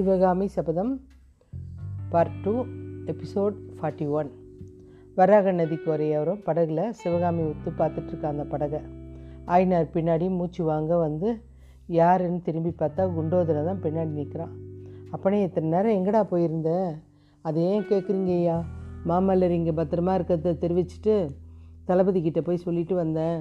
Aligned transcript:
Sivakami 0.00 0.46
Sabatham 0.46 1.00
part 2.10 2.36
two 2.42 2.52
episode 3.06 3.56
forty 3.78 4.10
one 4.10 4.28
வராக 5.14 5.52
நதிக்கு 5.52 5.90
வரையவரும் 5.92 6.40
படகுல 6.46 6.90
சிவகாமி 6.90 7.42
ஒத்து 7.42 7.70
பார்த்துட்டு 7.70 8.22
அந்த 8.22 8.44
படகை. 8.44 8.80
ஆயினார் 9.44 9.90
பின்னாடி 9.94 10.28
மூச்சு 10.28 10.64
வாங்க 10.64 10.96
வந்து 10.96 11.40
யாருன்னு 11.86 12.40
திரும்பி 12.42 12.72
பார்த்தா 12.78 13.04
குண்டோதரை 13.16 13.64
தான் 13.64 13.82
பின்னாடி 13.82 14.08
நிற்கிறான் 14.10 14.54
அப்பனே 15.10 15.42
இத்தனை 15.42 15.68
நேரம் 15.68 15.96
எங்கடா 15.98 16.22
போயிருந்த? 16.22 16.96
அதை 17.42 17.62
ஏன் 17.62 17.84
கேட்குறீங்க 17.84 18.32
ஐயா? 18.36 18.64
மாமல்லர் 19.06 19.50
இங்கே 19.50 19.70
பத்திரமா 19.70 20.14
இருக்கிறத 20.14 20.54
தெரிவிச்சுட்டு 20.64 21.30
தளபதி 21.84 22.22
கிட்டே 22.22 22.40
போய் 22.40 22.56
சொல்லிட்டு 22.56 22.94
வந்தேன் 22.94 23.40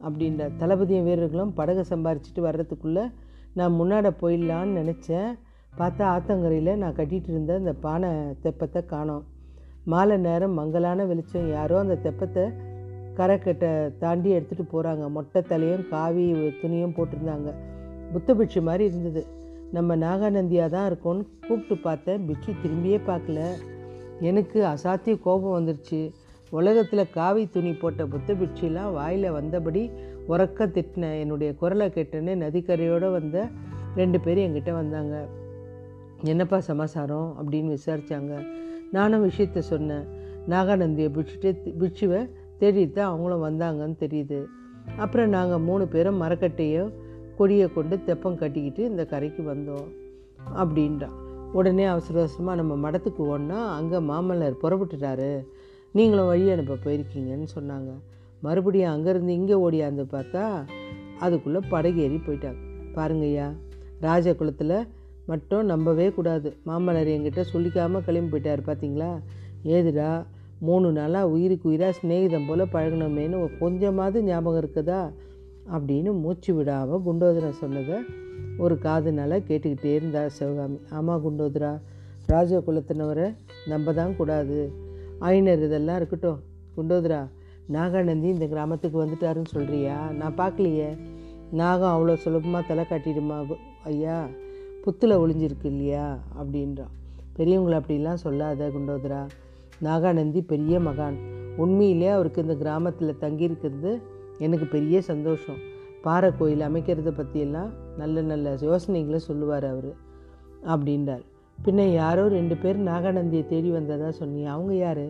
அப்படின்ற 0.00 0.50
தளபதியும் 0.56 1.04
வீரர்களும் 1.04 1.54
படகை 1.54 1.84
சம்பாரிச்சிட்டு 1.90 2.38
வர்றதுக்குள்ளே 2.38 3.12
நான் 3.54 3.72
முன்னாடி 3.72 4.12
போயிடலான்னு 4.20 4.82
நினச்சேன். 4.82 5.30
பார்த்தா 5.78 6.04
ஆத்தங்கரையில் 6.14 6.76
நான் 6.76 6.96
கட்டிகிட்டு 6.98 7.30
இருந்த 7.32 7.54
அந்த 7.54 7.72
பானை 7.72 8.08
தெப்பத்தை 8.44 8.80
காணோம். 8.86 9.24
மாலை 9.86 10.16
நேரம் 10.18 10.58
மங்கலான 10.58 11.06
வெளிச்சம் 11.06 11.48
யாரோ 11.48 11.76
அந்த 11.78 11.98
தெப்பத்தை 12.06 12.44
கரைக்கட்டை 13.18 13.70
தாண்டி 13.98 14.30
எடுத்துகிட்டு 14.32 14.72
போகிறாங்க 14.72 15.08
மொட்டை 15.08 15.40
தலையும் 15.42 15.88
காவி 15.88 16.24
துணியும் 16.62 16.96
போட்டிருந்தாங்க. 16.96 17.50
புத்த 18.12 18.34
பிட்சு 18.34 18.60
மாதிரி 18.62 18.84
இருந்தது. 18.84 19.22
நம்ம 19.72 19.96
நாகாநந்தியாக 19.96 20.70
தான் 20.70 20.86
இருக்கோன்னு 20.90 21.24
கூப்பிட்டு 21.46 21.76
பார்த்தேன். 21.76 22.24
பிட்சு 22.28 22.50
திரும்பியே 22.62 23.00
பார்க்கல. 23.10 23.40
எனக்கு 24.20 24.58
அசாத்திய 24.74 25.16
கோபம் 25.26 25.56
வந்துருச்சு. 25.58 26.00
உலகத்தில் 26.50 27.10
காவி 27.10 27.48
துணி 27.48 27.72
போட்ட 27.72 28.06
புத்த 28.06 28.34
பிட்சிலாம் 28.34 28.92
வாயில் 28.92 29.34
வந்தபடி 29.38 29.82
உறக்க 30.28 30.66
திட்டினேன் 30.76 31.20
என்னுடைய 31.24 31.50
குரலை 31.54 31.86
கேட்டேன்னு 31.88 32.34
நதிக்கரையோடு 32.44 33.10
வந்த 33.12 33.48
ரெண்டு 33.96 34.20
பேரும் 34.20 34.46
என்கிட்ட 34.46 34.72
வந்தாங்க. 34.72 35.14
என்னப்பா 36.22 36.60
சமாசாரம் 36.60 37.28
அப்படின்னு 37.40 37.76
விசாரித்தாங்க 37.76 38.46
நானும் 38.90 39.28
விஷயத்த 39.28 39.58
சொன்னேன். 39.58 40.06
நாகாநந்தியை 40.48 41.08
பிட்சுட்டு 41.16 41.50
பிட்சுவை 41.80 42.30
தேடிட்டு 42.60 42.98
அவங்களும் 42.98 43.44
வந்தாங்கன்னு 43.48 43.96
தெரியுது. 44.00 44.44
அப்புறம் 44.96 45.28
நாங்கள் 45.28 45.58
மூணு 45.58 45.86
பேரும் 45.86 46.22
மரக்கட்டையும் 46.22 46.90
கொடியை 47.36 47.72
கொண்டு 47.72 48.04
தெப்பம் 48.04 48.38
கட்டிக்கிட்டு 48.38 48.84
இந்த 48.84 49.04
கரைக்கு 49.04 49.42
வந்தோம் 49.42 49.86
அப்படின்றான் 50.56 51.16
உடனே 51.52 51.84
அவசர 51.84 52.18
அவசரமாக 52.18 52.62
நம்ம 52.62 52.90
மடத்துக்கு 52.90 53.22
ஓடனா 53.32 53.60
அங்கே 53.78 53.96
மாமல்லர் 53.96 54.60
புறப்பட்டுட்டாரு. 54.62 55.44
நீங்களும் 55.92 56.26
வழி 56.26 56.50
அனுப்ப 56.50 56.76
போயிருக்கீங்கன்னு 56.84 57.48
சொன்னாங்க. 57.58 57.90
மறுபடியும் 58.40 58.92
அங்கேருந்து 58.94 59.28
இங்கே 59.28 59.54
ஓடியாந்து 59.54 60.04
பார்த்தா 60.12 60.64
அதுக்குள்ளே 61.18 61.60
படகேறி 61.70 62.18
போயிட்டாங்க. 62.26 62.60
பாருங்கய்யா 62.94 63.48
ராஜகுலத்தில் 64.00 64.76
மட்டும் 65.30 65.64
நம்பவே 65.72 66.06
கூடாது. 66.16 66.48
மாமனார் 66.68 67.10
என்கிட்ட 67.14 67.42
சொல்லிக்காமல் 67.52 68.04
கிளம்பி 68.06 68.30
போயிட்டார் 68.32 68.68
பார்த்தீங்களா 68.68 69.10
ஏதுடா 69.74 70.10
மூணு 70.68 70.88
நாளாக 70.92 71.30
உயிருக்கு 71.34 71.66
உயிராக 71.68 71.94
சிநேகிதம் 71.98 72.46
போல் 72.48 72.62
பழகணுமேனு 72.74 73.38
கொஞ்சமாவது 73.60 74.18
ஞாபகம் 74.22 74.60
இருக்குதா? 74.62 75.00
அப்படின்னு 75.74 76.10
மூச்சு 76.22 76.50
விடாமல் 76.54 77.02
குண்டோதரன் 77.06 77.60
சொன்னதை 77.62 77.98
ஒரு 78.58 78.74
காதுனால 78.84 79.38
கேட்டுக்கிட்டே 79.48 79.92
இருந்தார் 79.98 80.34
சிவகாமி. 80.38 80.78
ஆமாம் 80.90 81.22
குண்டோதரா 81.26 81.72
ராஜ 82.26 82.58
குலத்தினவரை 82.66 83.26
நம்ப 83.66 83.92
தான் 83.92 84.16
கூடாது. 84.16 84.58
ஐனர் 85.30 85.62
இதெல்லாம் 85.66 85.98
இருக்கட்டும். 86.00 86.38
குண்டோதரா 86.76 87.20
நாகாநந்தி 87.76 88.28
இந்த 88.34 88.46
கிராமத்துக்கு 88.52 88.98
வந்துட்டாருன்னு 89.02 89.52
சொல்கிறியா 89.54 89.96
நான் 90.20 90.38
பார்க்கலையே 90.38 90.88
நாகம் 91.60 91.94
அவ்வளோ 91.94 92.14
சுலபமாக 92.24 92.62
தலை 92.68 92.84
காட்டிடுமா 92.90 93.38
ஐயா? 93.90 94.18
புத்தில் 94.82 95.18
ஒளிஞ்சிருக்கு 95.18 95.64
இல்லையா? 95.64 96.18
அப்படின்றான் 96.42 96.94
பெரியவங்களை 97.36 97.80
அப்படிலாம் 97.80 98.14
சொல்லாத 98.14 98.68
குண்டோதரா. 98.68 99.28
நாகாநந்தி 99.82 100.40
பெரிய 100.46 100.78
மகான். 100.78 101.14
உண்மையிலே 101.56 102.08
அவருக்கு 102.08 102.42
இந்த 102.42 102.54
கிராமத்தில் 102.54 103.16
தங்கியிருக்கிறது 103.20 104.02
எனக்கு 104.38 104.66
பெரிய 104.66 105.02
சந்தோஷம். 105.02 105.56
பாறை 106.02 106.30
கோயில் 106.38 106.60
அமைக்கிறத 106.60 107.10
பற்றியெல்லாம் 107.10 107.70
நல்ல 107.96 108.20
நல்ல 108.20 108.56
யோசனைகளை 108.60 109.18
சொல்லுவார் 109.18 109.64
அவர். 109.64 109.94
அப்படின்றார். 110.66 111.24
பின்ன 111.64 111.80
யாரோ 111.92 112.28
ரெண்டு 112.28 112.56
பேர் 112.56 112.84
நாகாநந்தியை 112.84 113.46
தேடி 113.46 113.70
வந்ததாக 113.70 114.12
சொன்னி 114.12 114.44
அவங்க 114.44 114.74
யார்? 114.74 115.04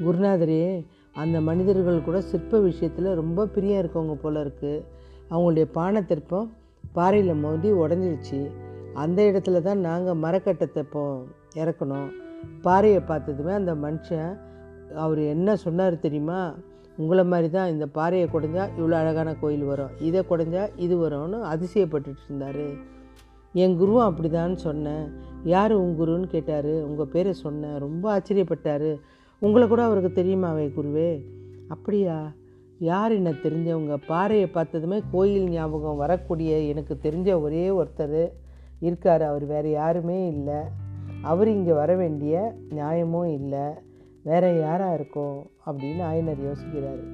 குருநாதரே 0.00 0.86
அந்த 1.14 1.40
மனிதர்கள் 1.40 2.02
கூட 2.02 2.20
சிற்ப 2.20 2.60
விஷயத்தில் 2.60 3.14
ரொம்ப 3.14 3.46
பிரியம் 3.46 3.86
இருக்கவங்க 3.86 4.14
போல 4.14 4.44
இருக்குது 4.44 4.84
அவங்களுடைய 5.30 5.66
பானை 5.72 6.04
திருப்பம் 6.04 6.52
பாறையில் 6.92 7.34
மோதி 7.34 7.72
உடஞ்சிருச்சு. 7.72 8.50
அந்த 8.94 9.22
இடத்துல 9.22 9.60
தான் 9.60 9.78
நாங்கள் 9.78 10.16
மரக்கட்டத்தை 10.16 10.82
இப்போ 10.82 11.22
இறக்கணும். 11.54 12.08
பாறையை 12.62 13.00
பார்த்ததுமே 13.00 13.52
அந்த 13.52 13.74
மனுஷன் 13.74 14.38
அவர் 14.94 15.18
என்ன 15.18 15.56
சொன்னார் 15.56 15.98
தெரியுமா? 15.98 16.54
உங்களை 16.96 17.24
மாதிரி 17.24 17.50
தான் 17.50 17.68
இந்த 17.68 17.86
பாறையை 17.86 18.28
குடைஞ்சா 18.32 18.68
இவ்வளோ 18.78 18.90
அழகான 18.90 19.34
கோயில் 19.34 19.64
வரும். 19.64 19.90
இதை 19.98 20.24
குடைஞ்சா 20.30 20.68
இது 20.76 21.08
வரும்னு 21.08 21.40
அதிசயப்பட்டுட்டு 21.42 22.24
இருந்தார். 22.28 22.98
என் 23.52 23.80
குருவும் 23.80 24.14
அப்படிதான்னு 24.14 24.54
சொன்னேன். 24.54 25.12
யார் 25.44 25.72
உன் 25.72 26.00
குருன்னு 26.00 26.26
கேட்டார். 26.26 26.82
உங்கள் 26.82 27.06
பேரை 27.06 27.32
சொன்னேன். 27.32 27.78
ரொம்ப 27.78 28.18
ஆச்சரியப்பட்டார். 28.18 28.96
உங்களை 29.38 29.68
கூட 29.68 29.84
அவருக்கு 29.84 30.22
தெரியுமாவே 30.22 30.72
குருவே? 30.72 31.24
அப்படியா? 31.68 32.32
யார் 32.78 33.12
என்ன 33.12 33.30
தெரிஞ்சவங்க? 33.30 33.96
பாறையை 34.06 34.46
பார்த்ததுமே 34.46 35.02
கோயில் 35.10 35.48
ஞாபகம் 35.48 35.96
வரக்கூடிய 35.96 36.58
எனக்கு 36.58 36.98
தெரிஞ்ச 37.02 37.40
ஒரே 37.40 37.68
ஒருத்தர். 37.68 38.28
இருக்கார் 38.80 39.22
அவர் 39.22 39.46
வேறு 39.46 39.70
யாருமே 39.70 40.28
இல்லை. 40.28 40.60
அவர் 41.22 41.48
இங்கே 41.48 41.72
வர 41.72 41.94
வேண்டிய 41.96 42.54
நியாயமும் 42.68 43.30
இல்லை. 43.38 43.66
வேற 44.22 44.52
யாராக 44.52 44.94
இருக்கும் 44.94 45.50
அப்படின்னு 45.66 46.02
ஆயனர் 46.10 46.40
யோசிக்கிறாரு. 46.48 47.04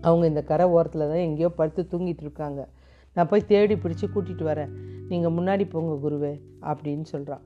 அவங்க 0.00 0.26
இந்த 0.26 0.42
கரை 0.42 0.66
ஓரத்தில் 0.66 1.08
தான் 1.08 1.24
எங்கேயோ 1.28 1.48
படுத்து 1.48 1.82
தூங்கிட்டு 1.92 2.20
இருக்காங்க. 2.20 2.68
நான் 3.14 3.28
போய் 3.28 3.46
தேடி 3.46 3.74
பிடிச்சி 3.74 4.06
கூட்டிகிட்டு 4.06 4.42
வரேன். 4.42 4.72
நீங்கள் 5.08 5.34
முன்னாடி 5.38 5.70
போங்க 5.70 6.08
குருவே 6.08 6.34
அப்படின்னு 6.60 7.02
சொல்கிறான் 7.02 7.42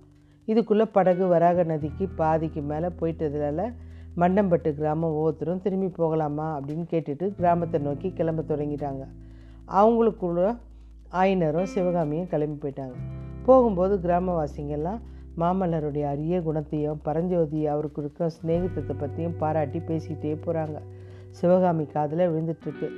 இதுக்குள்ளே 0.48 0.84
படகு 0.93 1.26
வராக 1.26 1.64
நதிக்கு 1.64 2.08
பாதிக்கு 2.08 2.60
மேலே 2.62 2.88
போயிட்டதுனால 3.00 3.60
மண்டம்பட்டு 4.16 4.75
கிராமம் 4.75 5.10
ஒவ்வொருத்தரும் 5.10 5.62
திரும்பி 5.62 5.88
போகலாமா 5.88 6.58
அப்படின்னு 6.58 6.84
கேட்டுட்டு 6.93 7.34
கிராமத்தை 7.34 7.81
நோக்கி 7.81 8.12
கிளம்ப 8.12 8.43
தொடங்கிட்டாங்க. 8.43 9.04
அவங்களுக்குள்ள 9.81 10.58
ஆயினரும் 11.12 11.70
சிவகாமியும் 11.75 12.28
கிளம்பி 12.28 12.58
போயிட்டாங்க. 12.62 12.94
போகும்போது 13.46 13.94
கிராமவாசிங்கெல்லாம் 14.04 15.00
மாமல்லருடைய 15.40 16.04
அரிய 16.12 16.36
குணத்தையும் 16.42 17.00
பரஞ்சோதி 17.06 17.60
அவருக்கு 17.72 18.00
இருக்க 18.02 18.28
ஸ்நேகித்தத்தை 18.36 18.94
பற்றியும் 18.98 19.36
பாராட்டி 19.40 19.80
பேசிக்கிட்டே 19.88 20.36
போகிறாங்க 20.44 20.78
சிவகாமி 21.38 21.84
காதில் 21.86 22.30
விழுந்துட்டுருக்கு. 22.30 22.88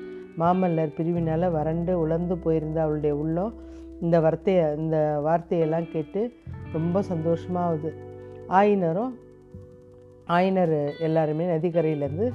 மாமல்லர் 0.41 0.95
பிரிவினால் 0.97 1.47
வறண்டு 1.57 1.93
உலர்ந்து 2.03 2.35
போயிருந்த 2.45 2.79
அவளுடைய 2.83 3.15
உள்ளம் 3.23 3.55
இந்த 4.01 4.17
வார்த்தையை 4.25 4.67
இந்த 4.83 4.97
வார்த்தையெல்லாம் 5.27 5.89
கேட்டு 5.95 6.21
ரொம்ப 6.73 7.03
சந்தோஷமாகுது. 7.11 7.91
ஆயினரும் 8.59 9.15
ஆயினர் 10.37 10.77
எல்லாருமே 11.07 11.45
நதிக்கரையிலேருந்து 11.55 12.29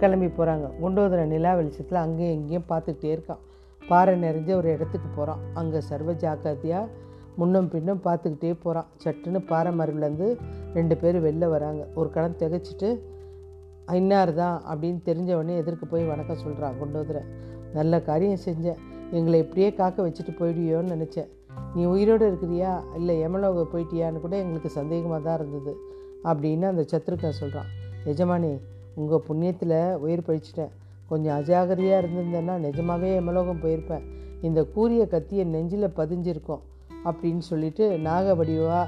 கிளம்பி 0.00 0.28
போகிறாங்க 0.38 0.66
குண்டோதர 0.82 1.22
நிலா 1.32 1.52
வெளிச்சத்தில் 1.54 2.04
அங்கேயும் 2.04 2.36
இங்கேயும் 2.38 2.68
பார்த்துக்கிட்டே 2.72 3.12
இருக்கான். 3.16 3.42
பாறை 3.82 4.14
நிறைஞ்ச 4.24 4.50
ஒரு 4.60 4.68
இடத்துக்கு 4.76 5.08
போகிறான் 5.16 5.42
அங்கே 5.60 5.80
சர்வ 5.90 6.10
ஜாக்கிரதையாக 6.24 6.86
முன்னும் 7.40 7.68
பின்னும் 7.72 8.00
பார்த்துக்கிட்டே 8.04 8.50
போகிறான் 8.62 8.88
சட்டுன்னு 9.04 9.38
பாறை 9.46 9.70
மறுவிலேருந்து 9.78 10.26
ரெண்டு 10.74 10.96
பேர் 11.02 11.16
வெளில 11.26 11.48
வராங்க. 11.54 11.82
ஒரு 11.94 12.08
கணம் 12.10 12.36
திகச்சிட்டு 12.38 12.88
இன்னார் 13.92 14.32
தான்? 14.34 14.56
அப்படின்னு 14.70 15.00
தெரிஞ்சவொடனே 15.08 15.54
எதிர்க்கு 15.60 15.86
போய் 15.90 16.04
வணக்கம் 16.04 16.42
சொல்கிறான் 16.42 16.74
குண்டோதரை 16.80 17.22
நல்ல 17.72 18.02
காரியம் 18.08 18.42
செஞ்சேன் 18.44 18.80
எங்களை 19.10 19.38
இப்படியே 19.38 19.68
காக்க 19.74 20.08
வச்சுட்டு 20.08 20.32
போயிடுவியோன்னு 20.40 20.94
நினச்சேன். 20.94 21.30
நீ 21.74 21.84
உயிரோடு 21.84 22.24
இருக்கிறியா? 22.30 22.72
இல்லை 22.96 23.14
எமலோக 23.26 23.64
போயிட்டியான்னு 23.72 24.20
கூட 24.24 24.34
எங்களுக்கு 24.36 24.70
சந்தேகமாக 24.78 25.22
தான் 25.22 25.38
இருந்தது. 25.38 25.72
அப்படின்னு 26.24 26.64
அந்த 26.72 26.84
சத்ருக்கன் 26.92 27.38
சொல்கிறான் 27.40 27.70
எஜமானி 28.04 28.50
உங்கள் 28.94 29.24
புண்ணியத்தில் 29.28 29.78
உயிர் 30.04 30.26
பழிச்சிட்டேன். 30.28 30.72
கொஞ்சம் 31.08 31.36
அஜாகிரதையாக 31.40 32.02
இருந்திருந்தேன்னா 32.02 32.56
நிஜமாகவே 32.66 33.14
எமலோகம் 33.14 33.62
போயிருப்பேன். 33.62 34.04
இந்த 34.42 34.60
கூரிய 34.74 35.06
கத்தியை 35.06 35.44
நெஞ்சில் 35.44 35.96
பதிஞ்சிருக்கோம். 35.96 36.64
அப்படின்னு 37.04 37.38
சொல்லிட்டு 37.38 37.98
நாகவடிவா 37.98 38.86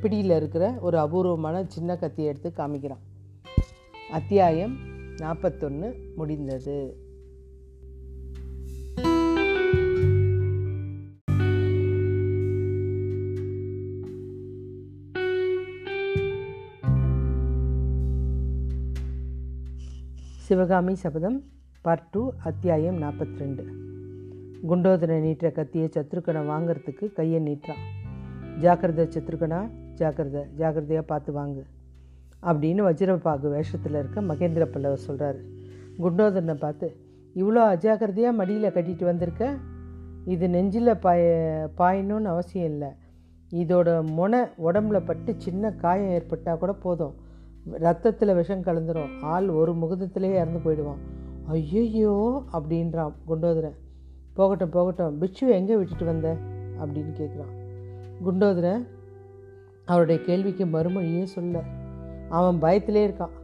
பிடியில் 0.00 0.30
இருக்கிற 0.30 0.78
ஒரு 0.80 0.98
அபூர்வமான 0.98 1.64
சின்ன 1.66 1.96
கத்தியை 1.96 2.30
எடுத்து 2.30 2.52
காமிக்கிறான். 2.56 3.02
அத்தியாயம் 4.10 4.76
நாற்பத்தொன்று 5.16 6.12
முடிந்தது. 6.16 7.02
சிவகாமி 20.36 20.94
சபதம் 20.94 21.44
பார்ட் 21.82 22.10
டூ 22.10 22.32
அத்தியாயம் 22.44 23.02
நாற்பத்தி 23.02 23.38
ரெண்டு 23.38 23.83
குண்டோதரனை 24.68 25.16
நீட்டுற 25.24 25.52
கத்தியை 25.52 25.88
சத்ருக்கனை 25.92 26.42
வாங்கிறதுக்கு 26.50 27.12
கையை 27.12 27.40
நீட்டுறான். 27.40 27.82
ஜாக்கிரதை 28.60 29.04
சத்ருக்கனா? 29.06 29.58
ஜாக்கிரதை 29.94 30.42
ஜாக்கிரதையாக 30.56 31.06
பார்த்து 31.06 31.30
வாங்கு. 31.32 31.62
அப்படின்னு 32.42 32.80
வஜ்ரபாகு 32.86 33.50
வேஷத்தில் 33.50 33.98
இருக்க 33.98 34.20
மகேந்திர 34.20 34.64
பல்லவர் 34.64 35.04
சொல்கிறாரு 35.06 35.40
குண்டோதரனை 35.98 36.54
பார்த்து 36.54 36.96
இவ்வளோ 37.34 37.62
அஜாக்கிரதையாக 37.74 38.32
மடியில் 38.32 38.70
கட்டிட்டு 38.70 39.04
வந்திருக்க? 39.04 39.54
இது 40.24 40.48
நெஞ்சில் 40.48 40.96
பாய 40.96 41.22
பாயணும்னு 41.78 42.32
அவசியம் 42.34 42.70
இல்லை. 42.70 42.90
இதோட 43.50 44.06
முனை 44.06 44.40
உடம்புல 44.40 45.04
பட்டு 45.04 45.34
சின்ன 45.36 45.72
காயம் 45.72 46.10
ஏற்பட்டால் 46.10 46.58
கூட 46.58 46.72
போதும். 46.72 47.14
ரத்தத்தில் 47.70 48.34
விஷம் 48.34 48.62
கலந்துரும். 48.62 49.20
ஆள் 49.22 49.48
ஒரு 49.48 49.72
முகூர்த்தத்திலேயே 49.72 50.34
இறந்து 50.40 50.58
போயிடுவான். 50.58 51.00
ஐயையோ 51.46 52.42
அப்படின்றான் 52.52 53.12
குண்டோதரன். 53.26 53.78
போகட்டும் 54.34 54.70
போகட்டும். 54.70 55.18
பிட்சு 55.18 55.50
எங்கே 55.50 55.76
விட்டுட்டு 55.76 56.04
வந்த? 56.04 56.36
அப்படின்னு 56.80 57.12
கேட்குறான் 57.20 57.62
குண்டோதரன் 58.24 58.86
அவருடைய 59.84 60.20
கேள்விக்கு 60.22 60.64
மறுமொழியே 60.64 61.22
சொல்ல. 61.22 61.62
அவன் 62.28 62.62
பயத்திலே 62.62 63.02
இருக்கான். 63.08 63.34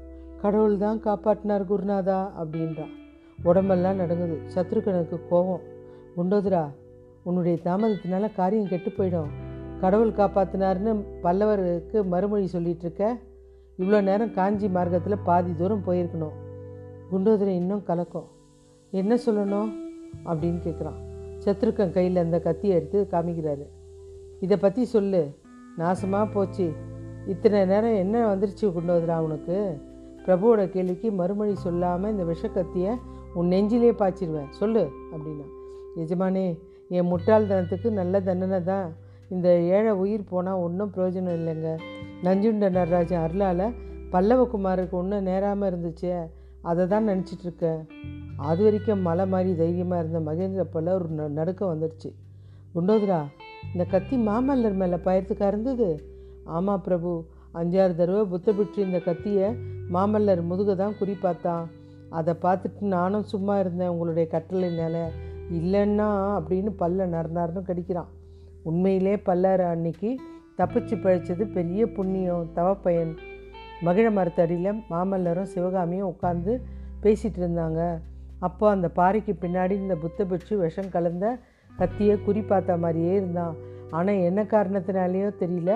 கடவுள் 0.40 0.76
தான் 0.76 1.02
காப்பாற்றினார் 1.04 1.64
குருநாதா 1.64 2.30
அப்படின்றான். 2.42 2.90
உடம்பெல்லாம் 3.42 3.98
நடங்குது. 3.98 4.38
சத்ருகனுக்கு 4.54 5.20
கோபம். 5.28 5.60
குண்டோதரா 6.16 6.70
உன்னுடைய 7.22 7.58
தாமதத்தினால 7.64 8.34
காரியம் 8.34 8.68
கெட்டு 8.68 8.90
போயிடும். 8.90 9.28
கடவுள் 9.80 10.10
காப்பாற்றினார்னு 10.10 11.04
பல்லவருக்கு 11.22 12.04
மறுமொழி 12.04 12.48
சொல்லிகிட்ருக்க 12.52 12.78
இருக்க? 12.78 13.18
இவ்வளோ 13.78 14.02
நேரம் 14.02 14.32
காஞ்சி 14.32 14.68
மார்க்கத்தில் 14.68 15.24
பாதி 15.24 15.54
தூரம் 15.54 15.82
போயிருக்கணும். 15.86 16.36
குண்டோதரை 17.12 17.46
இன்னும் 17.46 17.82
கலக்கம். 17.82 18.28
என்ன 18.90 19.18
சொல்லணும்? 19.26 19.68
அப்படின்னு 20.24 20.60
கேட்குறான் 20.66 20.98
சத்ருக்கன் 21.44 21.90
கையில் 21.90 22.16
அந்த 22.16 22.40
கத்தியை 22.40 22.76
எடுத்து 22.76 23.06
காமிக்கிறாரு. 23.10 23.66
இதை 24.40 24.56
பற்றி 24.56 24.84
சொல்லு. 24.84 25.36
நாசமாக 25.78 26.32
போச்சு. 26.32 26.72
இத்தனை 27.26 27.64
நேரம் 27.64 27.94
என்ன 27.94 28.34
வந்துருச்சு 28.34 28.66
குண்டோதரா 28.66 29.14
அவனுக்கு 29.22 29.80
பிரபுவோட 30.26 30.68
கேள்விக்கு 30.68 31.12
மறுமொழி 31.12 31.54
சொல்லாமல் 31.54 32.10
இந்த 32.10 32.24
விஷக்கத்தியை 32.32 32.92
உன் 33.34 33.46
நெஞ்சிலே 33.46 33.90
பாய்ச்சிருவேன். 33.90 34.50
சொல்லு 34.50 34.88
அப்படின்னா. 35.12 35.46
எஜமானே 35.96 36.58
என் 36.88 37.10
முட்டாள்தனத்துக்கு 37.12 37.90
நல்ல 37.90 38.20
தண்டனை 38.20 38.62
தான். 38.62 38.96
இந்த 39.28 39.60
ஏழை 39.60 39.92
உயிர் 39.92 40.24
போனால் 40.24 40.54
ஒன்றும் 40.54 40.92
பிரயோஜனம் 40.96 41.38
இல்லைங்க. 41.40 41.78
நஞ்சுண்ட 42.22 42.70
நடராஜன் 42.70 43.22
அருளால் 43.22 43.66
பல்லவகுமாருக்கு 44.12 44.90
ஒன்றும் 44.90 45.22
நேராமல் 45.22 45.70
இருந்துச்சே. 45.70 46.14
அதை 46.62 46.86
தான் 46.86 47.08
நினச்சிட்டு 47.08 47.40
இருக்கேன் 47.40 47.86
அது 48.36 48.64
வரைக்கும் 48.64 49.00
மலை 49.00 49.26
மாதிரி 49.26 49.56
தைரியமாக 49.56 50.04
இருந்த 50.04 50.32
மகேந்திர 50.32 50.76
பல்ல 50.76 50.88
ஒரு 50.88 51.08
ந- 51.16 51.28
நடுக்கம் 51.28 51.80
வந்துடுச்சு. 51.80 52.14
குண்டோதரா 52.74 53.22
இந்த 53.72 53.84
கத்தி 53.90 54.26
மாமல்லர் 54.26 54.74
மேலே 54.74 54.94
பயத்துக்கா 54.94 55.46
இருந்தது? 55.46 56.04
ஆமாம் 56.44 56.82
பிரபு 56.82 57.24
அஞ்சாறு 57.54 57.94
தடவை 57.94 58.24
புத்த 58.24 58.52
பிற்று 58.52 58.78
இந்த 58.78 58.98
கத்தியை 58.98 59.54
மாமல்லர் 59.92 60.42
முதுக 60.42 60.74
தான் 60.74 60.98
குறி 60.98 61.14
பார்த்தான். 61.14 61.70
அதை 62.10 62.34
பார்த்துட்டு 62.42 62.80
நானும் 62.80 63.22
சும்மா 63.22 63.58
இருந்தேன் 63.58 63.88
உங்களுடைய 63.88 64.28
கட்டளைனால 64.32 65.06
இல்லைன்னா 65.52 66.40
அப்படின்னு 66.40 66.72
பல்ல 66.78 67.06
நறுநறுன்னு 67.06 67.62
கடிக்கிறான். 67.66 68.08
உண்மையிலே 68.62 69.16
பல்லார 69.16 69.58
அன்னைக்கு 69.58 70.16
தப்பிச்சு 70.58 70.96
பழிச்சது 70.96 71.52
பெரிய 71.52 71.92
புண்ணியம் 71.92 72.50
தவப்பயன். 72.56 73.16
மகிழ 73.82 74.06
மரத்தடியில் 74.10 74.80
மாமல்லரும் 74.90 75.50
சிவகாமியும் 75.54 76.10
உட்காந்து 76.12 76.52
பேசிகிட்டு 77.02 77.40
இருந்தாங்க. 77.42 77.80
அப்போ 78.38 78.70
அந்த 78.70 78.88
பாறைக்கு 78.88 79.32
பின்னாடி 79.40 79.70
இந்த 79.70 79.94
புத்த 79.96 80.24
பிட்சு 80.24 80.54
விஷம் 80.58 80.90
கலந்த 80.90 81.26
கத்தியை 81.76 82.14
குறி 82.24 82.42
பார்த்த 82.42 82.76
மாதிரியே 82.76 83.12
இருந்தான். 83.14 83.54
ஆனால் 83.90 84.24
என்ன 84.28 84.40
காரணத்தினாலேயோ 84.42 85.28
தெரியல. 85.42 85.74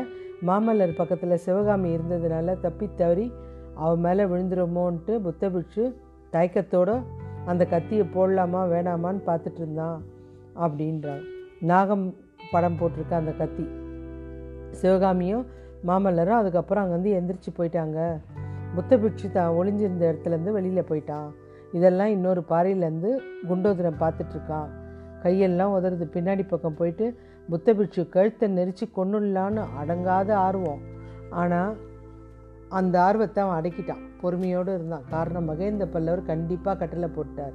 மாமல்லர் 0.48 0.98
பக்கத்தில் 1.00 1.42
சிவகாமி 1.46 1.88
இருந்ததுனால 1.96 2.56
தப்பி 2.60 2.88
தவறி 2.96 3.26
அவன் 3.74 4.00
மேலே 4.00 4.24
விழுந்துருமோன்ட்டு 4.24 5.14
புத்த 5.26 5.50
பிட்சு 5.50 5.84
தயக்கத்தோட 6.32 6.90
அந்த 7.44 7.62
கத்தியை 7.66 8.04
போடலாமா 8.14 8.60
வேணாமான்னு 8.72 9.22
பார்த்துட்டு 9.26 9.60
இருந்தான் 9.62 9.98
அப்படின்றான். 10.64 11.22
நாகம் 11.72 12.04
படம் 12.50 12.78
போட்டிருக்க 12.80 13.12
அந்த 13.12 13.32
கத்தி. 13.32 13.66
சிவகாமியும் 14.70 15.44
மாமல்லரும் 15.88 16.40
அதுக்கப்புறம் 16.40 16.82
அங்கேருந்து 16.84 17.16
எந்திரிச்சு 17.18 17.50
போயிட்டாங்க. 17.58 17.98
புத்த 18.76 18.92
பிட்சு 19.02 19.26
தான் 19.30 19.56
ஒளிஞ்சிருந்த 19.58 20.04
இடத்துலேருந்து 20.10 20.54
வெளியில் 20.56 20.88
போயிட்டான் 20.90 21.28
இதெல்லாம் 21.76 22.12
இன்னொரு 22.16 22.40
பாறையிலேருந்து 22.52 23.10
குண்டோதரன் 23.48 24.00
பார்த்துட்ருக்கான் 24.02 24.68
கையெல்லாம் 25.24 25.74
உதறது. 25.76 26.04
பின்னாடி 26.16 26.42
பக்கம் 26.48 26.78
போயிட்டு 26.80 27.06
புத்த 27.48 27.74
பிட்சு 27.78 28.02
கழுத்தை 28.16 28.46
நெரிச்சு 28.58 28.86
கொண்டுடலான்னு 28.98 29.62
அடங்காத 29.80 30.30
ஆர்வம். 30.46 30.82
ஆனால் 31.42 31.72
அந்த 32.78 32.94
ஆர்வத்தை 33.06 33.40
அவன் 33.42 33.58
அடக்கிட்டான். 33.60 34.02
பொறுமையோடு 34.20 34.70
இருந்தான். 34.74 35.06
காரணம் 35.14 35.48
மகேந்திர 35.50 35.86
பல்லவர் 35.94 36.28
கண்டிப்பாக 36.32 36.76
கட்டளை 36.82 37.08
போட்டார். 37.16 37.54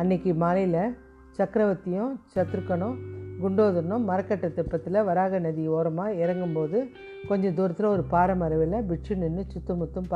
அன்னைக்கு 0.00 0.30
மாலையில் 0.42 0.94
சக்கரவர்த்தியும் 1.38 2.12
சத்ருக்கனும் 2.34 2.96
குண்டோதரனும் 3.42 4.06
மரக்கட்டை 4.10 4.48
தெப்பத்தில் 4.50 5.04
வராக 5.04 5.38
நதி 5.38 5.68
ஓரமாக 5.68 6.12
இறங்கும்போது 6.12 6.78
கொஞ்சம் 7.28 7.54
தூரத்தில் 7.54 7.86
ஒரு 7.86 8.02
பாறை 8.02 8.36
மரவில் 8.36 8.86
பிட்சு 8.86 9.16
நின்று 9.16 9.44
சுத்தம் 9.48 9.80
முத்தும் 9.82 10.10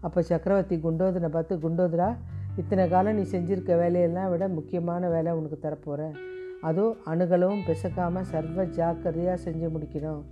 அப்போ 0.00 0.22
சக்கரவர்த்தி 0.22 0.76
குண்டோதரனை 0.76 1.28
பார்த்து 1.28 1.56
குண்டோதரா 1.56 2.16
இத்தனை 2.56 2.88
காலம் 2.88 3.14
நீ 3.14 3.22
செஞ்சிருக்க 3.22 3.76
வேலையெல்லாம் 3.76 4.30
விட 4.30 4.48
முக்கியமான 4.48 5.08
வேலை 5.08 5.32
உனக்கு 5.32 5.58
தரப்போகிறேன் 5.62 6.14
அதுவும் 6.62 6.96
அணுகலவும் 7.04 7.62
பிசக்காமல் 7.66 8.24
சர்வ 8.24 8.64
ஜாக்கிரதையாக 8.64 9.38
செஞ்சு 9.44 9.68
முடிக்கணும். 9.74 10.22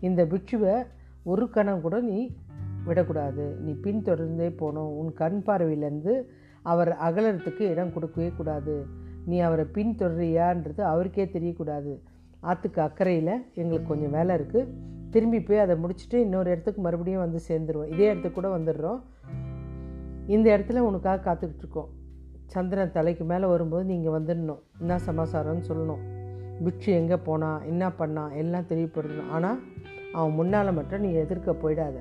இந்த 0.00 0.24
பிட்சுவை 0.24 0.74
ஒரு 1.24 1.50
கணம் 1.50 1.80
கூட 1.80 2.00
நீ 2.00 2.36
விடக்கூடாது. 2.84 3.44
நீ 3.60 3.72
பின்தொடர்ந்தே 3.82 4.56
போகணும். 4.56 4.96
உன் 4.96 5.12
கண் 5.14 5.42
பார்வையிலேருந்து 5.46 6.14
அவர் 6.62 6.92
அகலறதுக்கு 7.08 7.60
இடம் 7.60 7.92
கொடுக்கவே 7.92 8.32
கூடாது. 8.36 8.86
நீ 9.26 9.38
அவரை 9.38 9.64
பின்தொடரியான்றது 9.74 10.82
அவருக்கே 10.92 11.24
தெரியக்கூடாது. 11.24 11.92
ஆற்றுக்கு 12.40 12.80
அக்கறையில் 12.82 13.34
எங்களுக்கு 13.54 13.88
கொஞ்சம் 13.88 14.10
வேலை 14.10 14.34
இருக்குது 14.36 14.68
திரும்பி 15.10 15.40
போய் 15.42 15.58
அதை 15.58 15.76
முடிச்சுட்டு 15.82 16.16
இன்னொரு 16.26 16.50
இடத்துக்கு 16.50 16.80
மறுபடியும் 16.80 17.24
வந்து 17.24 17.40
சேர்ந்துருவோம். 17.48 17.90
இதே 17.94 18.04
இடத்துக்கு 18.04 18.40
கூட 18.40 18.56
வந்துடுறோம். 18.56 19.00
இந்த 20.26 20.58
இடத்துல 20.58 20.78
உனக்காக 20.78 21.22
காத்துக்கிட்டு 21.26 21.64
இருக்கோம். 21.64 21.90
சந்திரன் 22.46 22.92
தலைக்கு 22.92 23.24
மேலே 23.24 23.46
வரும்போது 23.46 23.84
நீங்கள் 23.84 24.14
வந்துடணும். 24.18 24.60
என்ன 24.80 24.98
சமாசாரம்னு 25.06 25.64
சொல்லணும். 25.68 26.02
பிட்சு 26.64 26.92
எங்கே 26.92 27.16
போனால் 27.16 27.66
என்ன 27.66 27.88
பண்ணான் 27.88 28.32
எல்லாம் 28.36 28.66
தெரியப்படுத்தணும். 28.68 29.30
ஆனால் 29.30 29.60
அவன் 30.12 30.34
முன்னால் 30.34 30.72
மட்டும் 30.72 31.00
நீ 31.00 31.12
எதிர்க்க 31.12 31.52
போயிடாத 31.62 31.96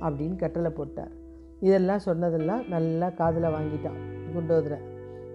அப்படின்னு 0.00 0.36
கட்டளை 0.36 0.70
போட்டார். 0.70 1.12
இதெல்லாம் 1.60 1.98
சொன்னதெல்லாம் 1.98 2.64
நல்லா 2.68 3.08
காதில் 3.08 3.54
வாங்கிட்டான் 3.56 4.00
குண்டோதரை 4.34 4.78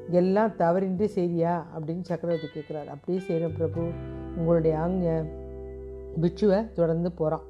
எல்லாம் 0.10 0.56
தவறின்றி 0.58 1.08
செய்தியா 1.16 1.64
அப்படின்னு 1.76 2.02
சக்கரவர்த்தி 2.02 2.48
கேட்குறாரு. 2.48 2.88
அப்படியே 2.88 3.20
செய்கிறேன் 3.20 3.56
பிரபு 3.56 3.82
உங்களுடைய 4.38 4.80
அங்க 4.80 5.26
பிட்சுவை 6.22 6.74
தொடர்ந்து 6.74 7.12
போகிறான் 7.12 7.46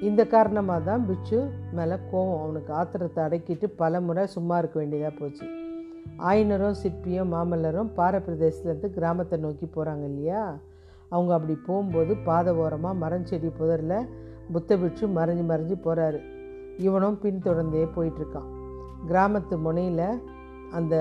இந்த 0.00 0.26
காரணமாக 0.26 0.80
தான் 0.80 1.06
பிட்சு 1.06 1.48
மேலே 1.72 1.94
கோவம். 2.12 2.40
அவனுக்கு 2.42 2.72
ஆத்திரத்தை 2.74 3.24
அடக்கிட்டு 3.24 3.66
பல 3.66 4.00
முறை 4.00 4.26
சும்மா 4.26 4.58
இருக்க 4.58 4.78
வேண்டியதாக 4.78 5.18
போச்சு. 5.18 5.46
ஆயினரும் 6.18 6.80
சிற்பியும் 6.82 7.32
மாமல்லரும் 7.32 7.92
பாறை 7.94 8.20
பிரதேசத்துலேருந்து 8.20 8.90
கிராமத்தை 8.90 9.38
நோக்கி 9.38 9.66
போகிறாங்க 9.66 10.04
இல்லையா? 10.04 10.58
அவங்க 11.08 11.34
அப்படி 11.34 11.54
போகும்போது 11.66 12.16
பாதை 12.16 12.54
ஓரமாக 12.54 13.08
மரஞ்செடி 13.08 13.50
புதரில் 13.58 14.08
புத்த 14.52 14.76
பிட்சு 14.76 15.08
மறைஞ்சு 15.08 15.44
மறைஞ்சு 15.50 15.76
போகிறாரு 15.84 16.20
இவனும் 16.78 17.18
பின்தொடர்ந்தே 17.22 17.88
போயிட்டுருக்கான் 17.96 18.50
கிராமத்து 19.08 19.58
முனையில் 19.58 20.20
அந்த 20.72 20.94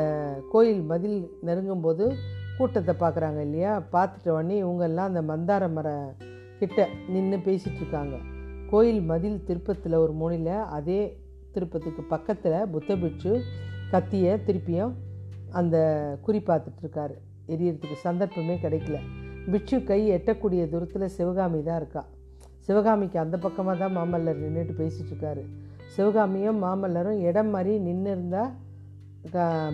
கோயில் 0.52 0.82
மதில் 0.82 1.38
நெருங்கும்போது 1.46 2.14
கூட்டத்தை 2.58 2.94
பார்க்குறாங்க 3.00 3.40
இல்லையா? 3.42 3.84
பார்த்துட்ட 3.92 4.30
உடனே 4.30 4.64
இவங்கெல்லாம் 4.64 5.10
அந்த 5.12 5.22
மந்தார 5.22 5.72
மர 5.72 6.16
கிட்ட 6.60 6.88
நின்று 7.08 7.38
பேசிகிட்ருக்காங்க. 7.38 8.16
கோயில் 8.70 9.02
மதில் 9.02 9.44
திருப்பத்தில் 9.44 9.94
ஒரு 9.94 10.14
மூணில் 10.14 10.62
அதே 10.62 11.02
திருப்பத்துக்கு 11.54 12.02
பக்கத்தில் 12.02 12.70
புத்த 12.70 12.96
பிட்சு 12.96 13.42
கத்தியை 13.92 14.34
திருப்பியும் 14.34 14.94
அந்த 15.52 15.78
குறி 16.22 16.40
பார்த்துட்ருக்காரு. 16.40 17.16
எரியறதுக்கு 17.48 17.98
சந்தர்ப்பமே 17.98 18.56
கிடைக்கல. 18.56 18.98
பிட்சு 19.52 19.84
கை 19.84 20.12
எட்டக்கூடிய 20.12 20.70
தூரத்தில் 20.70 21.08
சிவகாமி 21.08 21.64
தான் 21.64 21.78
இருக்கா. 21.78 22.04
சிவகாமிக்கு 22.60 23.20
அந்த 23.20 23.38
பக்கமாக 23.38 23.88
தான் 23.88 23.96
மாமல்லர் 23.98 24.42
நின்றுட்டு 24.44 24.74
பேசிகிட்ருக்காரு. 24.82 25.44
சிவகாமியும் 25.88 26.64
மாமல்லரும் 26.64 27.20
இடம் 27.20 27.50
மாதிரி 27.50 27.80
நின்று 27.80 28.12
இருந்தால் 28.12 28.52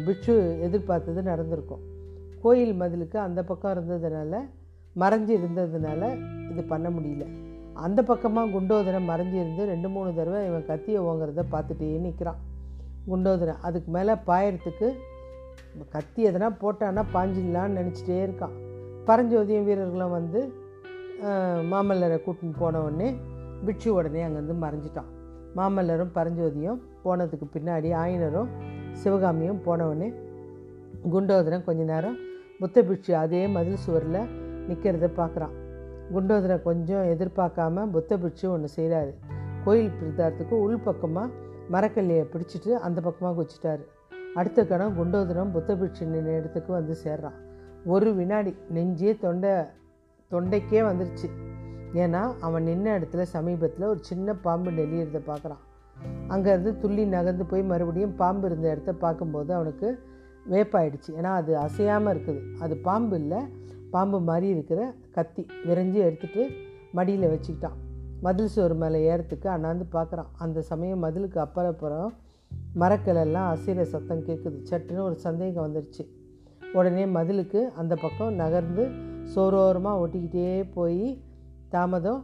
பிட்சு 0.05 0.33
எதிர்பார்த்தது 0.65 1.21
நடந்திருக்கும். 1.29 1.83
கோயில் 2.43 2.73
மதிலுக்கு 2.81 3.17
அந்த 3.25 3.39
பக்கம் 3.49 3.73
இருந்ததுனால 3.75 4.41
மறைஞ்சு 5.01 5.31
இருந்ததுனால 5.39 6.01
இது 6.51 6.61
பண்ண 6.71 6.87
முடியல. 6.95 7.25
அந்த 7.85 7.99
பக்கமாக 8.09 8.51
குண்டோதரன் 8.55 9.09
மறைஞ்சு 9.09 9.37
இருந்து 9.43 9.63
ரெண்டு 9.71 9.89
மூணு 9.95 10.09
தடவை 10.19 10.39
இவன் 10.49 10.69
கத்தியை 10.69 10.99
ஓங்குறத 11.09 11.43
பார்த்துட்டே 11.53 11.89
நிற்கிறான் 12.05 12.39
குண்டோதரன் 13.09 13.61
அதுக்கு 13.67 13.89
மேலே 13.97 14.13
பாயறதுக்கு 14.29 14.87
கத்தி 15.95 16.21
எதனா 16.29 16.47
போட்டான்னா 16.61 17.03
பாஞ்சிடலான்னு 17.15 17.77
நினச்சிட்டே 17.79 18.17
இருக்கான். 18.27 18.55
பரஞ்சோதியம் 19.09 19.67
வீரர்களும் 19.67 20.15
வந்து 20.17 20.39
மாமல்லரை 21.71 22.17
கூட்டின்னு 22.25 22.57
போன 22.63 22.81
உடனே 22.85 23.09
பிட்சு 23.65 23.89
உடனே 23.93 24.23
அங்கேருந்து 24.25 24.55
மறைஞ்சிட்டான். 24.63 25.11
மாமல்லரும் 25.57 26.11
பரஞ்சோதியும் 26.17 26.81
போனதுக்கு 27.03 27.47
பின்னாடி 27.55 27.89
ஆயினரும் 28.01 28.49
சிவகாமியும் 29.01 29.61
போன 29.65 29.89
குண்டோதரன் 31.13 31.65
கொஞ்ச 31.67 31.81
நேரம் 31.93 32.17
புத்த 32.59 32.83
பிட்சு 32.83 33.11
அதே 33.15 33.41
மதில் 33.55 33.81
சுவரில் 33.85 34.21
நிற்கிறத 34.69 35.07
பார்க்குறான். 35.19 35.53
குண்டோதரன் 36.13 36.63
கொஞ்சம் 36.67 37.05
எதிர்பார்க்காம 37.13 37.85
புத்த 37.95 38.17
பிட்சு 38.23 38.45
ஒன்று 38.51 38.69
செய்கிறாரு 38.77 39.11
கோயில் 39.65 39.91
பிரதாரத்துக்கு 39.99 40.55
உள்பக்கமாக 40.65 41.29
மரக்கல்லையை 41.73 42.25
பிடிச்சிட்டு 42.33 42.71
அந்த 42.87 43.01
பக்கமாக 43.01 43.35
குச்சிட்டாரு 43.39 43.83
அடுத்த 44.39 44.65
கணம் 44.65 44.95
குண்டோதரம் 44.97 45.51
புத்த 45.55 45.75
பிட்சு 45.75 46.05
நின்ற 46.05 46.31
இடத்துக்கு 46.39 46.71
வந்து 46.73 46.95
சேர்றான். 47.03 47.37
ஒரு 47.93 48.09
வினாடி 48.15 48.51
நெஞ்சே 48.75 49.11
தொண்டை 49.25 49.53
தொண்டைக்கே 50.31 50.81
வந்துருச்சு. 50.89 51.29
ஏன்னா 52.03 52.21
அவன் 52.47 52.65
நின்ன 52.69 52.87
இடத்துல 52.97 53.25
சமீபத்தில் 53.35 53.91
ஒரு 53.93 54.01
சின்ன 54.09 54.35
பாம்பு 54.45 54.71
நெளியறதை 54.71 55.21
பார்க்குறான். 55.31 55.63
அங்கேருந்து 56.29 56.79
துள்ளி 56.79 57.05
நகர்ந்து 57.05 57.45
போய் 57.45 57.63
மறுபடியும் 57.63 58.15
பாம்பு 58.15 58.47
இருந்த 58.47 58.71
இடத்த 58.71 58.93
பார்க்கும்போது 58.93 59.53
அவனுக்கு 59.53 59.97
வேப்பாயிடுச்சு. 60.51 61.09
ஏன்னா 61.19 61.31
அது 61.39 61.57
அசையாமல் 61.57 62.11
இருக்குது. 62.13 62.41
அது 62.59 62.77
பாம்பு 62.77 63.19
இல்லை. 63.19 63.39
பாம்பு 63.91 64.19
மாதிரி 64.19 64.47
இருக்கிற 64.47 64.93
கத்தி 65.11 65.47
விரைஞ்சி 65.67 65.99
எடுத்துகிட்டு 66.07 66.43
மடியில் 66.91 67.31
வச்சுக்கிட்டான். 67.33 67.77
மதில் 68.21 68.47
சோறு 68.47 68.75
மேலே 68.75 68.99
ஏறத்துக்கு 69.11 69.47
அண்ணாந்து 69.47 69.85
பார்க்குறான். 69.91 70.29
அந்த 70.37 70.61
சமயம் 70.61 71.03
மதிலுக்கு 71.03 71.37
அப்புறம் 71.37 72.13
மரக்கிளெல்லாம் 72.79 73.49
அசைகிற 73.53 73.81
சத்தம் 73.81 74.25
கேட்குது. 74.27 74.57
சட்டுன்னு 74.69 75.01
ஒரு 75.01 75.15
சந்தேகம் 75.15 75.65
வந்துடுச்சு 75.67 76.05
உடனே 76.73 77.05
மதிலுக்கு 77.05 77.59
அந்த 77.75 77.95
பக்கம் 77.95 78.33
நகர்ந்து 78.35 78.83
சோரோரமாக 79.35 80.01
ஒட்டிக்கிட்டே 80.03 80.69
போய் 80.73 81.21
தாமதம் 81.69 82.21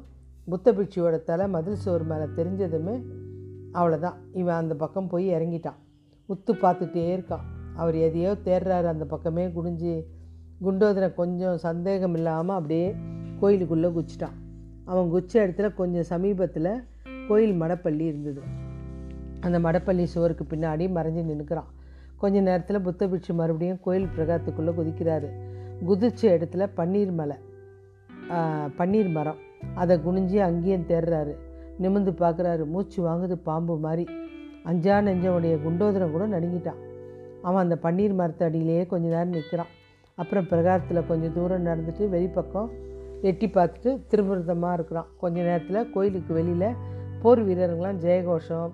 புத்த 0.49 0.71
பிட்சியோட 0.71 1.23
தலை 1.23 1.47
மதில் 1.47 1.75
சோறு 1.75 2.03
மேலே 2.03 2.25
தெரிஞ்சதுமே 2.35 2.95
அவ்வளோதான் 3.73 4.17
இவன் 4.33 4.55
அந்த 4.55 4.75
பக்கம் 4.75 5.07
போய் 5.07 5.25
இறங்கிட்டான். 5.33 5.79
உத்து 6.29 6.51
பார்த்துட்டே 6.51 7.05
இருக்கான். 7.15 7.45
அவர் 7.75 7.95
எதையோ 7.95 8.31
தேடுறாரு. 8.45 8.87
அந்த 8.93 9.05
பக்கமே 9.05 9.47
குடிஞ்சு 9.47 9.93
குண்டோதரை 10.63 11.13
கொஞ்சம் 11.13 11.57
சந்தேகம் 11.57 12.15
இல்லாமல் 12.15 12.55
அப்படியே 12.55 12.95
கோயிலுக்குள்ளே 13.39 13.87
குச்சிட்டான். 13.87 14.37
அவன் 14.85 15.09
குச்ச 15.09 15.47
இடத்துல 15.47 15.73
கொஞ்சம் 15.73 16.03
சமீபத்தில் 16.03 16.73
கோயில் 17.27 17.59
மடப்பள்ளி 17.61 18.05
இருந்தது. 18.11 18.41
அந்த 19.39 19.59
மடப்பள்ளி 19.59 20.03
சுவருக்கு 20.03 20.43
பின்னாடி 20.43 20.85
மறைஞ்சு 20.97 21.21
நின்றுக்கிறான் 21.29 21.71
கொஞ்ச 22.17 22.41
நேரத்தில் 22.41 22.81
புத்த 22.81 23.07
பிட்சு 23.07 23.33
மறுபடியும் 23.33 23.79
கோயில் 23.81 24.11
பிரகாரத்துக்குள்ளே 24.17 24.73
குதிக்கிறாரு. 24.77 25.29
குதிச்ச 25.87 26.21
இடத்துல 26.35 26.67
பன்னீர் 26.77 27.11
மலை 27.11 27.37
பன்னீர் 28.77 29.11
மரம். 29.11 29.41
அதை 29.75 29.97
குனிஞ்சு 29.97 30.37
அங்கேயும் 30.37 30.87
தேடுறாரு. 30.87 31.33
நிமிர்ந்து 31.77 32.11
பார்க்குறாரு. 32.11 32.65
மூச்சு 32.65 33.09
வாங்குது 33.09 33.33
பாம்பு 33.43 33.77
மாதிரி. 33.77 34.07
அஞ்சா 34.63 34.99
நெஞ்சவனுடைய 34.99 35.57
குண்டோதரம் 35.65 36.11
கூட 36.11 36.27
நடுங்கிட்டான். 36.27 36.81
அவன் 37.41 37.63
அந்த 37.63 37.77
பன்னீர் 37.81 38.13
மரத்து 38.13 38.45
அடியிலேயே 38.45 38.85
கொஞ்ச 38.85 39.07
நேரம் 39.07 39.29
நிற்கிறான். 39.29 39.67
அப்புறம் 40.15 40.47
பிரகாரத்தில் 40.49 41.05
கொஞ்சம் 41.07 41.33
தூரம் 41.33 41.65
நடந்துட்டு 41.65 42.09
வெளிப்பக்கம் 42.09 42.69
எட்டி 43.21 43.47
பார்த்துட்டு 43.47 44.01
திருவிரதமாக 44.07 44.73
இருக்கிறான். 44.73 45.07
கொஞ்ச 45.17 45.41
நேரத்தில் 45.41 45.89
கோயிலுக்கு 45.89 46.33
வெளியில் 46.33 46.75
போர் 47.21 47.47
வீரர்கள்லாம் 47.47 47.99
ஜெயகோஷம் 47.99 48.69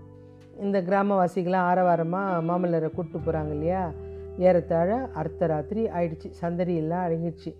இந்த 0.60 0.82
கிராமவாசிகளாம் 0.82 1.68
ஆரவாரமாக 1.72 2.42
மாமல்லரை 2.48 2.92
கூப்பிட்டு 2.92 3.32
போகிறாங்க 3.32 3.50
இல்லையா? 3.50 3.92
ஏறத்தாழ 4.38 5.10
அர்த்தராத்திரி 5.16 5.84
ஆயிடுச்சு. 5.98 6.32
சந்தரியெல்லாம் 6.42 7.04
அடங்கிடுச்சு. 7.08 7.56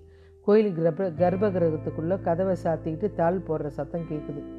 கோயில் 0.46 0.74
கர்ப்ப 0.74 1.12
கர்ப்ப 1.12 1.50
கிரகத்துக்குள்ளே 1.50 2.22
கதவை 2.22 2.56
சாத்திக்கிட்டு 2.64 3.14
தாள் 3.14 3.44
போடுற 3.48 3.68
சத்தம் 3.68 4.06
கேட்குது 4.12 4.59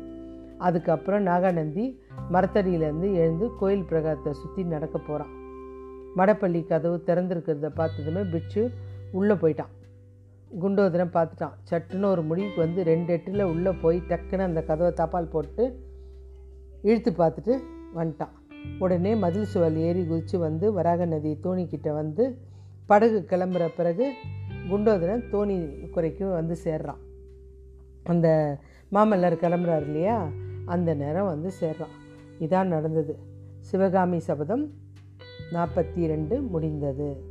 அதுக்கப்புறம் 0.67 1.27
நாகாநந்தி 1.27 1.85
மரத்தடியிலேருந்து 2.35 3.09
எழுந்து 3.15 3.47
கோயில் 3.61 3.89
பிரகாரத்தை 3.91 4.33
சுற்றி 4.41 4.63
நடக்க 4.75 4.97
போகிறான் 4.99 5.35
மடப்பள்ளி 6.19 6.61
கதவு 6.67 6.97
திறந்துருக்கிறத 7.09 7.69
பார்த்ததுமே 7.81 8.23
பிட்சு 8.33 8.63
உள்ளே 9.19 9.35
போயிட்டான். 9.35 9.73
குண்டோதரன் 10.51 11.15
பார்த்துட்டான் 11.17 11.57
சட்டுன்னு 11.71 12.07
ஒரு 12.15 12.23
முடிவுக்கு 12.23 12.61
வந்து 12.65 12.81
ரெண்டு 12.83 13.11
எட்டில் 13.13 13.43
உள்ளே 13.53 13.73
போய் 13.83 13.99
டக்குன்னு 14.09 14.49
அந்த 14.49 14.61
கதவை 14.63 14.91
தபால் 15.01 15.33
போட்டு 15.35 15.65
இழுத்து 16.83 17.11
பார்த்துட்டு 17.11 17.55
வந்துட்டான். 17.99 18.35
உடனே 18.79 19.13
மதில் 19.15 19.51
சுவல் 19.53 19.79
ஏறி 19.87 20.03
குதித்து 20.07 20.39
வந்து 20.39 20.67
வராக 20.73 21.07
நதி 21.07 21.33
தோணிக்கிட்ட 21.45 21.89
வந்து 21.93 22.25
படகு 22.87 23.19
கிளம்புற 23.31 23.65
பிறகு 23.77 24.07
குண்டோதரன் 24.71 25.25
தோணி 25.33 25.57
குறைக்கும் 25.95 26.37
வந்து 26.39 26.57
சேர்றான். 26.65 27.01
அந்த 28.05 28.29
மாமல்லர் 28.93 29.43
கிளம்புறாரு 29.45 29.87
இல்லையா? 29.91 30.19
அந்த 30.71 30.95
நேரம் 30.95 31.27
வந்து 31.27 31.51
சேர்றான். 31.61 31.95
இதான் 32.41 32.67
நடந்தது. 32.67 33.19
சிவகாமி 33.61 34.19
சபதம் 34.19 34.71
நாற்பத்தி 35.53 36.07
ரெண்டு 36.07 36.41
முடிந்தது. 36.41 37.30